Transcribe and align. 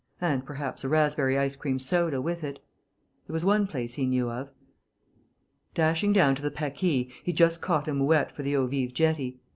And 0.19 0.43
perhaps 0.43 0.83
a 0.83 0.89
raspberry 0.89 1.37
ice 1.37 1.55
cream 1.55 1.77
soda 1.77 2.19
with 2.23 2.43
it. 2.43 2.57
There 3.27 3.33
was 3.35 3.45
one 3.45 3.67
place 3.67 3.93
he 3.93 4.07
knew 4.07 4.31
of.... 4.31 4.49
Dashing 5.75 6.11
down 6.11 6.33
to 6.33 6.41
the 6.41 6.49
Paquis, 6.49 7.11
he 7.23 7.31
just 7.31 7.61
caught 7.61 7.87
a 7.87 7.93
mouette 7.93 8.31
for 8.31 8.41
the 8.41 8.55
Eaux 8.55 8.65
Vives 8.65 8.93
jetty. 8.93 9.39